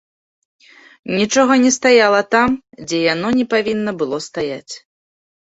[1.19, 2.49] Нічога не стаяла там,
[2.87, 4.73] дзе яно не павінна было стаяць.